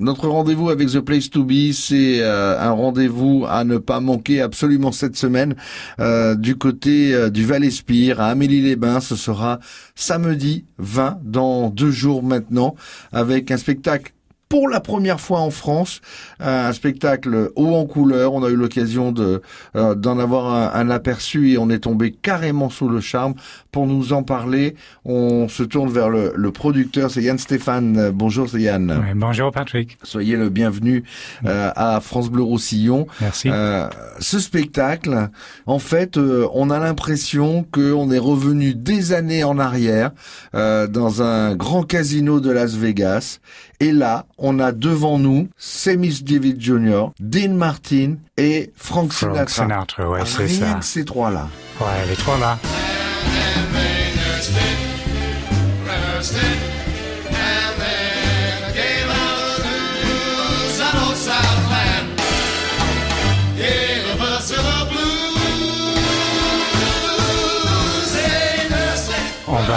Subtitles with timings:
[0.00, 4.40] Notre rendez-vous avec The Place to Be, c'est euh, un rendez-vous à ne pas manquer
[4.40, 5.56] absolument cette semaine
[5.98, 9.00] euh, du côté euh, du Val-Espire à Amélie-les-Bains.
[9.00, 9.58] Ce sera
[9.96, 12.76] samedi 20 dans deux jours maintenant
[13.10, 14.12] avec un spectacle
[14.48, 16.00] pour la première fois en France
[16.40, 18.32] un spectacle haut en couleur.
[18.34, 19.42] On a eu l'occasion de
[19.76, 23.34] euh, d'en avoir un, aperçu et on est tombé carrément sous le charme.
[23.72, 24.74] Pour nous en parler,
[25.04, 28.10] on se tourne vers le, le producteur, c'est Yann Stéphane.
[28.10, 29.14] Bonjour, c'est Yann.
[29.14, 29.98] bonjour Patrick.
[30.02, 31.04] Soyez le bienvenu
[31.44, 33.06] euh, à France Bleu Roussillon.
[33.20, 33.48] Merci.
[33.50, 33.88] Euh,
[34.18, 35.28] ce spectacle,
[35.66, 40.10] en fait, euh, on a l'impression qu'on est revenu des années en arrière
[40.52, 43.40] dans un grand casino de Las Vegas.
[43.80, 49.46] Et là, on a devant nous Semis David Jr., Dean Martin et Frank Sinatra.
[49.46, 50.64] Frank Sinatra, ouais, c'est ça.
[50.64, 51.48] Rien que ces trois-là.
[51.80, 52.38] Ouais, les trois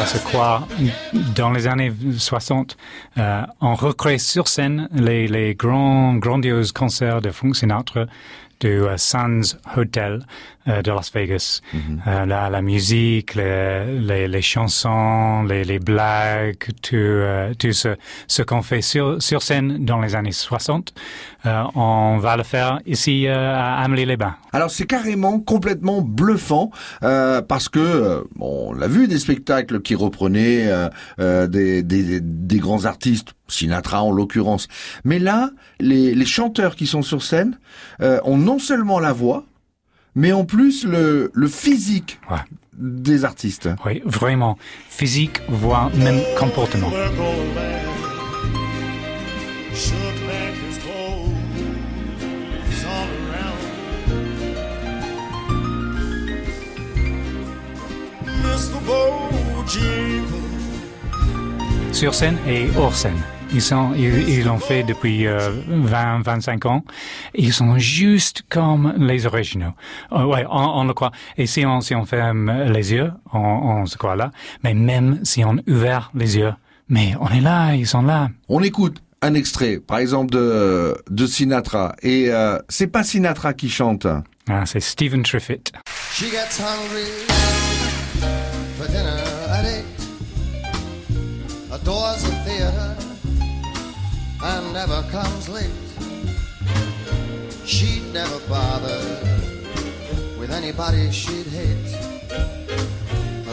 [0.02, 0.68] va se croire
[1.36, 2.76] dans les années 60,
[3.20, 8.06] euh, on recrée sur scène les, les grands, grandioses concerts de Frank Sinatra
[8.62, 10.26] du uh, Sands Hotel
[10.66, 11.62] de Las Vegas.
[11.74, 12.26] Mm -hmm.
[12.28, 17.90] la, la musique, les, les, les chansons, les, les, blagues, tout, euh, tout ce,
[18.28, 20.94] ce qu'on fait sur, sur scène dans les années 60,
[21.46, 24.36] euh, on va le faire ici euh, à Amélie-les-Bains.
[24.54, 26.72] Alors c'est carrément complètement bluffant
[27.48, 30.68] parce que on l'a vu des spectacles qui reprenaient
[31.18, 34.68] des, des, des grands artistes Sinatra en l'occurrence.
[35.04, 37.60] Mais là, les, les, chanteurs qui sont sur scène
[38.02, 39.46] euh, ont non seulement la voix,
[40.16, 42.38] mais en plus le, le physique ouais.
[42.78, 43.70] des artistes.
[43.86, 44.58] Oui, vraiment.
[44.90, 46.92] Physique, voix, même comportement.
[61.94, 63.22] Sur scène et hors scène.
[63.54, 66.86] Ils sont, ils, l'ont fait depuis euh, 20, 25 ans.
[67.36, 69.74] Ils sont juste comme les originaux.
[70.14, 71.12] Euh, ouais, on, on, le croit.
[71.38, 74.32] Et si on, si on ferme les yeux, on, on se croit là.
[74.64, 76.54] Mais même si on ouvre les yeux,
[76.88, 78.30] mais on est là, ils sont là.
[78.48, 81.96] On écoute un extrait, par exemple de de Sinatra.
[82.02, 84.08] Et euh, c'est pas Sinatra qui chante.
[84.50, 85.72] Ah, c'est Stephen Triffitt.
[86.14, 87.06] She gets hungry
[88.78, 89.86] for dinner at eight.
[91.72, 92.91] Adores the theater.
[94.88, 95.88] Never comes late.
[97.66, 99.02] She'd never bother
[100.40, 101.92] with anybody she'd hate.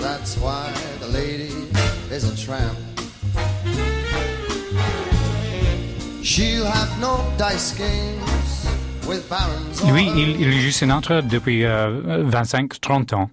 [0.00, 1.52] That's why the lady
[2.10, 2.78] is a tramp.
[6.22, 8.28] She'll have no dice games.
[9.90, 10.70] Lui, il, il joue
[11.22, 13.30] depuis euh, 25-30 ans.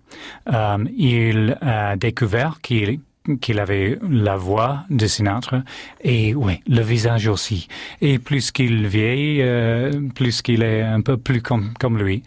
[0.47, 2.99] Euh, il a découvert qu'il
[3.41, 5.63] qu'il avait la voix de Sinatra
[6.01, 7.67] et oui, le visage aussi.
[8.01, 12.23] Et plus qu'il vieillit, euh, plus qu'il est un peu plus comme, comme lui.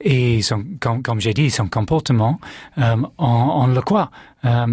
[0.00, 2.40] Et son, comme, comme j'ai dit, son comportement,
[2.78, 4.10] euh, on, on, le croit.
[4.44, 4.66] Euh,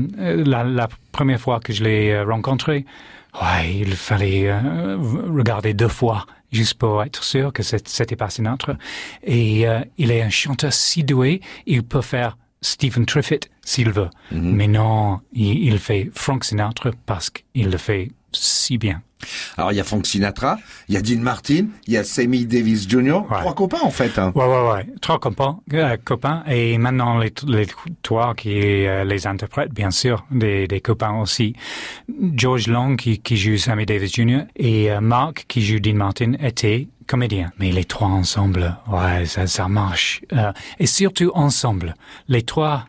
[0.45, 2.85] la, la, première fois que je l'ai euh, rencontré,
[3.41, 8.77] ouais, il fallait euh, regarder deux fois juste pour être sûr que c'était pas Sinatra.
[9.23, 14.09] Et euh, il est un chanteur si doué, il peut faire Stephen Triffitt s'il veut.
[14.31, 14.55] Mm -hmm.
[14.57, 19.01] Mais non, il, il, fait Frank Sinatra parce qu'il le fait si bien.
[19.57, 20.57] Alors il y a Frank Sinatra,
[20.87, 23.21] il y a Dean Martin, il y a Sammy Davis Jr.
[23.29, 23.39] Ouais.
[23.39, 24.17] Trois copains en fait.
[24.19, 24.31] Hein.
[24.35, 27.67] Ouais ouais ouais, trois copains, euh, copains et maintenant les, les
[28.03, 28.53] trois qui
[28.85, 31.53] euh, les interprètent bien sûr, des, des copains aussi.
[32.35, 34.41] George Long qui, qui joue Sammy Davis Jr.
[34.55, 37.51] et euh, Mark qui joue Dean Martin étaient comédiens.
[37.57, 40.21] Mais les trois ensemble, ouais ça ça marche.
[40.77, 41.95] Et surtout ensemble,
[42.27, 42.85] les trois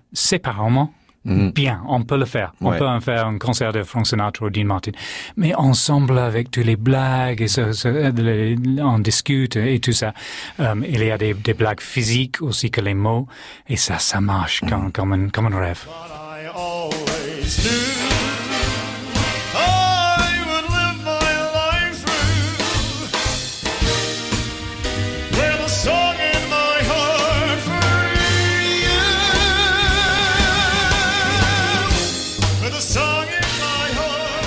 [1.24, 1.50] Mmh.
[1.50, 2.52] Bien, on peut le faire.
[2.60, 4.92] On peut en faire un concert de Frank Sinatra ou Dean Martin.
[5.36, 10.14] Mais ensemble, avec tous les blagues, et ce, ce, les, on discute et tout ça.
[10.58, 13.26] Um, il y a des, des, blagues physiques aussi que les mots.
[13.68, 14.68] Et ça, ça marche Mmh.
[14.68, 15.86] comme, comme, un, comme un rêve.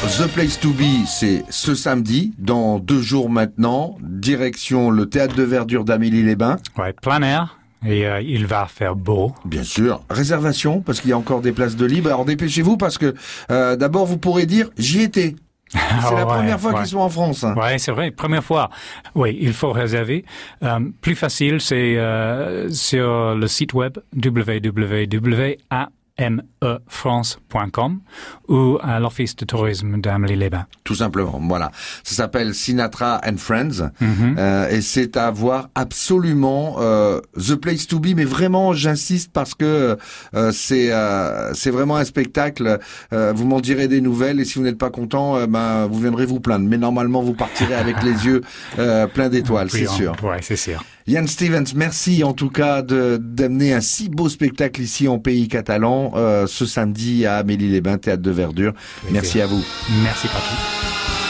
[0.02, 5.44] The Place to Be, c'est ce samedi, dans deux jours maintenant, direction le théâtre de
[5.44, 6.58] verdure d'Amélie-les-Bains.
[6.78, 7.60] Ouais, plein air.
[7.86, 9.34] Et euh, il va faire beau.
[9.46, 10.02] Bien sûr.
[10.10, 12.10] Réservation, parce qu'il y a encore des places de libre.
[12.10, 13.14] Alors dépêchez-vous, parce que
[13.52, 15.36] euh, d'abord, vous pourrez dire, j'y étais.
[15.72, 17.44] C'est la première fois qu'ils sont en France.
[17.44, 17.56] Hein.
[17.56, 18.70] Oui, c'est vrai, première fois.
[19.16, 20.26] Oui, il faut réserver.
[20.64, 28.00] Euh, plus facile, c'est euh, sur le site web www.a mefrance.com
[28.48, 30.66] ou à l'Office de tourisme d'Amélie-les-Bains.
[30.84, 31.72] Tout simplement, voilà.
[32.04, 34.36] Ça s'appelle Sinatra and Friends mhm.
[34.38, 39.56] euh, et c'est à voir absolument euh, The Place to Be, mais vraiment j'insiste parce
[39.56, 39.98] que
[40.34, 42.80] euh, c'est euh, c'est vraiment un spectacle.
[43.14, 46.26] Euh, vous m'en direz des nouvelles et si vous n'êtes pas content, ben vous viendrez
[46.26, 46.68] vous plaindre.
[46.68, 48.42] Mais normalement vous partirez avec les yeux
[49.14, 50.16] pleins d'étoiles, c'est sûr.
[50.24, 50.84] Ouais, c'est sûr.
[51.08, 56.14] Yann Stevens, merci en tout cas d'amener un si beau spectacle ici en pays catalan
[56.16, 58.74] euh, ce samedi à Amélie-les-Bains, théâtre de verdure.
[59.12, 59.64] Merci à vous.
[60.04, 61.21] Merci Patrick.